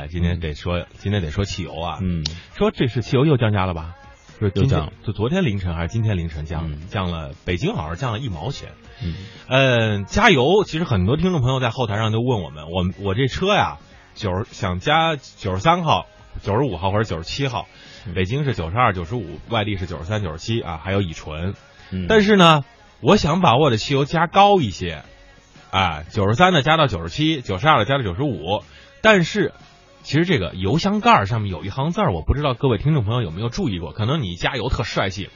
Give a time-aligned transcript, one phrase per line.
[0.00, 1.98] 来，今天得说，今天得说汽油啊。
[2.00, 2.24] 嗯，
[2.56, 3.96] 说这是汽油又降价了吧？
[4.40, 8.70] 就是今天又降就昨天凌晨还是今天凌晨降的，嗯降了，北京好像降了一毛钱。
[9.02, 9.14] 嗯
[9.48, 10.64] 嗯，加油！
[10.64, 13.76] 其实很多听众朋友在后台上都问我们，我我这车呀，
[14.14, 16.06] 九十想加九十三号、
[16.42, 17.66] 九十五号或者九十七号，
[18.06, 21.54] 嗯北京是九十二、九十五，外地是九十三、九十七啊，还有乙醇。
[21.90, 22.64] 嗯，但是呢，
[23.02, 25.02] 我想把我的汽油加高一些，
[25.70, 28.62] 啊，九十三的加到九十七，九十二的加到九十五。
[29.02, 29.54] 但是，
[30.02, 33.92] 其实这个油箱盖上面有一行字儿，我不知道各位听众朋友有没有注意过？
[33.92, 35.28] 可能你加油特帅气，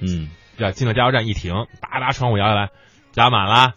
[0.00, 2.70] 嗯要进了加油站一停，哒哒窗户摇下来，
[3.10, 3.74] 加满了，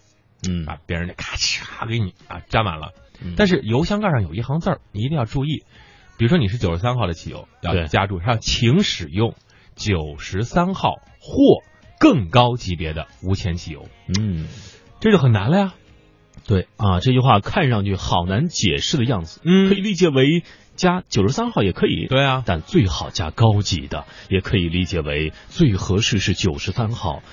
[0.48, 2.94] 嗯把别人的咔嚓给你啊加满了。
[3.24, 5.64] 嗯，但是油箱盖上有一行字儿，你一定要注意。
[6.18, 9.36] 比如说你是九十三号的汽油，要对加注上，请使用
[9.76, 11.64] 九十三号或
[12.00, 14.48] 更高级别的无铅汽油，嗯。
[15.02, 15.74] 这就很难了呀。
[16.48, 19.70] 对啊，这句话看上去好难解释的样子，嗯。
[19.70, 20.44] 可以理解为
[20.76, 27.24] 加九十三号也可以，对啊，但最好加高级的，也可以理解为最合适是九十三号，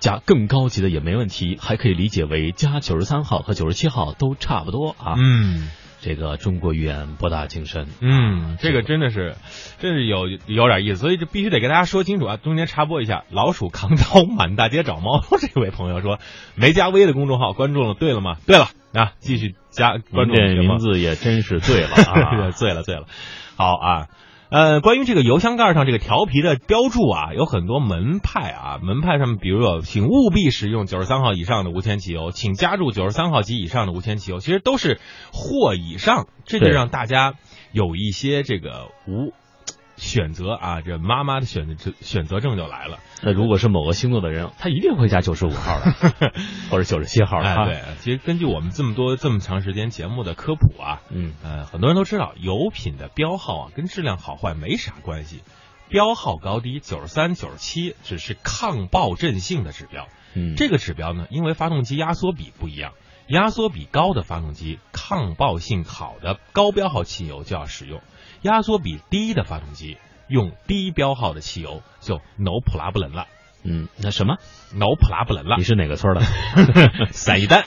[0.00, 5.14] 加更高级的也没问题，还可以理解为加九十三号和九十七号都差不多啊。
[5.18, 5.70] 嗯
[6.00, 9.36] 这个中国语言博大精深，嗯，这个真的是，
[9.78, 12.36] 真是有有点意思，所以这必须得跟大家说清楚啊。
[12.38, 16.18] 中间插播一下，老鼠扛刀满大街找猫，这位朋友说
[16.54, 18.36] 没加微的公众号关注了，对了吗？
[18.46, 22.50] 对了啊，继续加关注这名字也真是醉了啊。
[22.56, 23.04] 醉了醉了。
[23.56, 24.06] 好啊，
[24.50, 35.00] 呃，关于这个油箱盖上这个调皮的标注啊，有很多门派啊，门派上面，比如说，请务必使用九十三号以上的无铅汽油，请加注九十三号及以上的无铅汽油，其实都是
[35.32, 37.34] 或以上，这就让大家
[37.70, 39.32] 有一些这个无。
[40.00, 42.98] 选择啊，这妈妈的选择选择症就来了。
[43.22, 46.32] 那如果是某个星座的人，他一定会加九十五号的，
[46.70, 47.48] 或者九十七号的。
[47.48, 55.42] 哎，对，其实根据我们这么多这么长时间节目的科普啊，嗯呃，很多人都知道，油品的标号啊，跟质量好坏没啥关系。
[55.90, 60.08] 标号高低，九十三、九十七，只是抗爆震性的指标。
[60.34, 62.92] 嗯，这个指标呢，因为发动机压缩比不一样，
[63.26, 67.98] 压缩比高的发动机，抗爆性好的高标号汽油就要使用；
[68.42, 69.96] 压缩比低的发动机，
[70.28, 73.26] 用低标号的汽油就 no problem 了
[73.62, 74.36] 嗯，那什么
[74.74, 75.64] ？，no problem 了你。
[75.64, 76.22] 是哪个村的？
[77.12, 77.64] 散一单，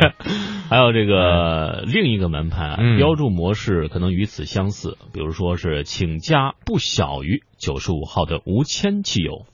[0.68, 9.46] 还有这个另一个门派啊，嗯标注模式可能与此相似，比如说是请加不小于九十五号的无铅汽油。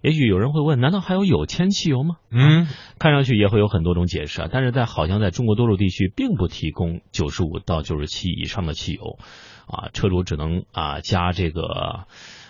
[0.00, 2.16] 也许有人会问，难道还有有铅汽油吗？
[2.30, 2.68] 嗯。
[2.98, 9.18] 看上去也会有很多种解释啊，但是在好像在中国多数地区并不提供九十五到九十七以上的汽油，
[9.66, 12.06] 啊，车主只能啊加这个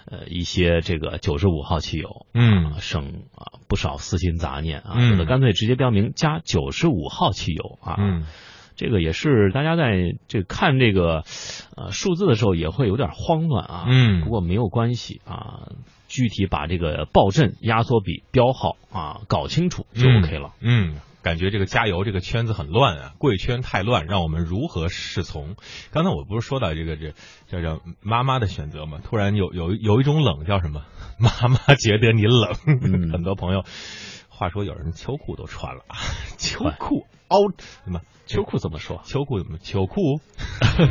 [0.06, 2.72] 呃一些这个九十五号汽油，嗯。
[2.72, 5.10] 啊省啊不少私心杂念啊，嗯。
[5.12, 8.24] 有的干脆直接标明加九十五号汽油啊，嗯
[8.78, 11.24] 这个也是大家在这看这个
[11.76, 15.72] 呃数字的时候也会有点慌乱啊，嗯不过没有关系啊，
[16.08, 20.52] 具体把这个爆震、压缩比、标号啊搞清楚就 OK 了。
[20.60, 25.56] 嗯，感觉这个加油这个圈子很乱啊，贵圈太乱，让我们如何是从？
[25.90, 27.14] 刚才我不是说到这个这
[27.48, 29.00] 这叫妈妈的选择吗？
[29.02, 30.82] 突然有有有一种冷叫什么？
[31.18, 33.64] 妈妈觉得你冷，嗯 很多朋友。
[34.30, 35.82] 话说有人秋裤都穿了，
[36.36, 37.50] 秋裤凹
[37.84, 38.00] 什么？
[38.26, 39.00] 秋裤怎么说？
[39.04, 40.20] 秋裤怎么秋裤？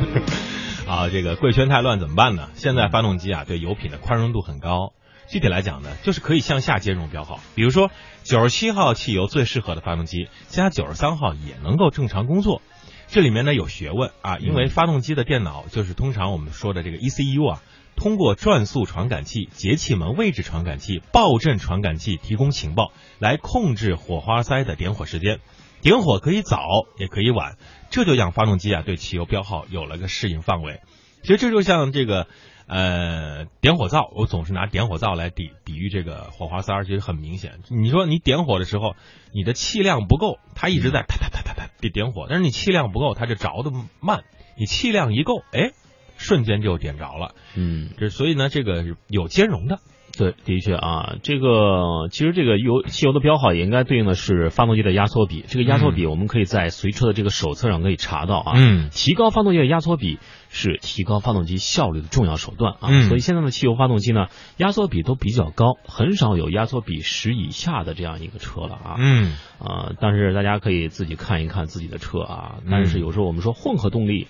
[0.88, 2.50] 啊，这个贵圈太乱怎么办呢？
[2.56, 4.94] 现在发动机啊对油品的宽容度很高，
[5.28, 7.40] 具体来讲呢，就是可以向下兼容标号。
[7.56, 7.92] 比如说
[8.24, 12.62] 九十七号汽油最适合的发动机，加九十三号也能够正常工作。
[13.08, 17.62] 这里面呢有学问啊，因为发动机的电脑就是通常我们说的这个 ECU 啊，
[17.96, 25.40] 通过转速传感器、节气门位置传感器、爆震传感器提供情报，来控制火花塞的点火时间。
[25.82, 26.60] 点火可以早，
[26.98, 27.58] 也可以晚，
[27.90, 30.82] 这就让发动机啊对汽油标号有了个适应范围。
[31.24, 32.28] 其实这就像这个
[32.68, 37.60] 呃点火灶，我总是拿点火灶来比比喻这个火花塞儿，其实很明显。
[37.70, 38.96] 你说你点火的时候，
[39.34, 44.24] 你的气量不够，它一直在啪啪啪啪啪点点火，但是你气量不够，它就着的慢。
[44.58, 45.72] 你气量一够，哎，
[46.18, 47.36] 瞬间就点着了。
[47.56, 49.80] 嗯，这所以呢，这个有兼容的。
[50.18, 55.44] 对，的确啊，这个其实这个油汽油的标号也应该对应的是发动机的压缩比。
[55.48, 58.54] 这个压缩比我们可以在随车的这个手册上可以查到啊。
[58.56, 60.18] 嗯提高发动机的压缩比
[60.50, 62.88] 是提高发动机效率的重要手段啊。
[62.90, 64.28] 嗯所以现在的汽油发动机呢，
[64.58, 68.96] 压缩比都比较高，很少有压缩比十以下的这样一个车了啊。
[68.98, 72.56] 嗯啊，但是大家可以自己看一看自己的车啊。
[72.72, 74.28] 但是有时候我们说混合动力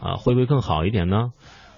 [0.00, 1.30] 啊，会不会更好一点呢？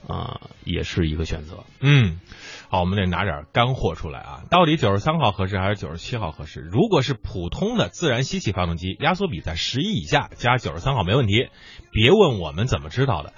[0.07, 1.65] 啊，也是一个选择。
[1.81, 2.21] 嗯，
[2.69, 4.43] 好，我们得拿点干货出来啊！
[4.51, 6.61] 到底九十三号合适还是九十七号合适？
[6.61, 11.49] 如果是普通的自然吸气发动机，压缩比在十一以下，加九十三号没问题。
[11.93, 13.33] 别问我们怎么知道的，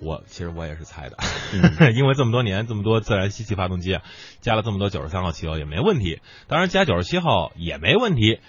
[0.00, 1.16] 我其实我也是猜的，
[1.52, 4.02] 嗯 因为这么多年这么多自然吸气发动机啊，
[4.40, 8.40] 加了这么多九十三号汽油也没问题，当然加九十七号也没问题。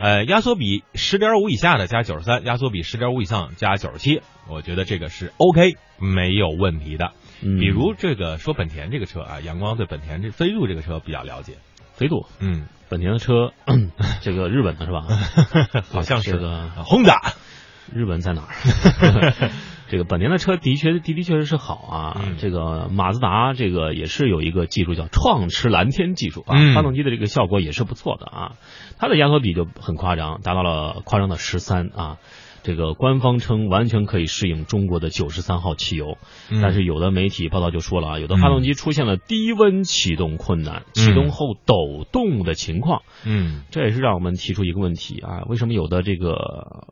[0.00, 7.12] 呃，压缩比十点五以下的加九十三，压缩比十点五以上加九十七，我觉得这个是 OK 没有问题的。
[7.42, 11.58] 嗯比如这个说本田这个车啊，阳光对本田这飞度这个车比较了解，
[11.92, 13.52] 飞度，嗯，本田的车，
[14.22, 15.02] 这个日本的是吧？
[15.92, 17.34] 好像是个 Honda，
[17.94, 19.50] 日本在哪儿？
[19.90, 22.36] 这个本田的车的确的的确实是好啊，嗯。
[22.38, 26.74] 这个马自达这个也是有一个技术叫创驰蓝天技术啊，嗯。
[26.74, 28.52] 发动机的这个效果也是不错的啊，
[28.98, 32.18] 它的压缩比就很夸张，达到了夸张的十三啊。
[32.62, 36.18] 这个官方称完全可以适应中国的九十三号汽油，
[36.50, 46.86] 嗯但是有的媒体报道就说了啊，有的发动机出现了低温启动困难、启动后抖动的情况，嗯这也是让我们提出一个问题啊，为什么有的这个呃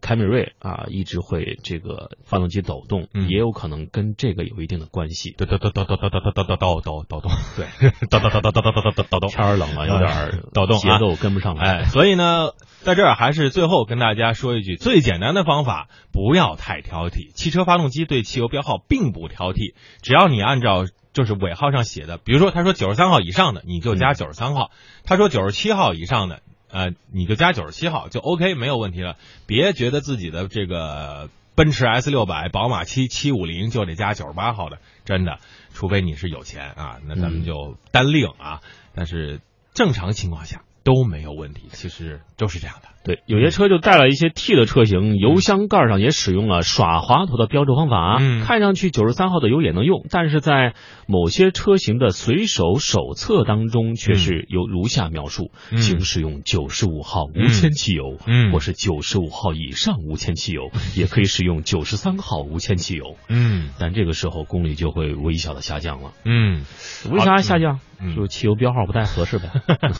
[0.00, 5.34] 凯美瑞啊一直会这个发动机抖动，嗯也有可能跟这个有一定的关系。
[5.36, 9.28] 抖抖抖抖抖抖抖抖抖抖抖抖抖动，对，抖抖抖抖抖抖抖抖抖抖。
[9.28, 11.80] 天儿冷了，有点儿抖动啊节奏跟不上来。
[11.80, 12.50] 哎，所以呢，
[12.88, 17.30] 在这儿还是最后跟大家说一句，最简单的方法，不要太挑剔。
[17.34, 24.70] 汽车发动机对汽油标号并不挑剔，只要你按照就是尾号上写的，比如说他说九十三号以上的，你就加九十三号；
[25.04, 26.40] 他说九十七号以上的，
[26.70, 29.16] 呃，你就加九十七号，就 OK 没有问题了。
[29.46, 35.40] 别觉得自己的这个奔驰 S 六百、宝马七七五零就得加九十八号的，真的，
[35.74, 38.62] 除非你是有钱啊，那咱们嗯就单另啊。
[38.94, 39.42] 但是
[39.74, 42.88] 正常情况下都没有问题，其实都是这样的。
[43.04, 48.40] 对，有些车就带了一些 T 的车型，油箱盖上也使用了耍滑头的标注方法，嗯。
[48.42, 50.72] 看上去九十三号的油也能用，但是在
[51.06, 55.78] 某些车型的随手手册当中却是有如下描述：嗯。
[55.78, 58.50] 请使用九十五号无铅汽油，嗯。
[58.50, 63.16] 或是九十五号以上无铅汽油，也可以使用九十三号无铅汽油。
[63.28, 63.70] 嗯。
[63.78, 66.12] 但这个时候功率就会微小的下降了。
[66.24, 66.64] 嗯。
[67.10, 67.80] 为啥下降？
[68.00, 68.14] 嗯。
[68.14, 69.48] 就是汽油标号不太合适呗。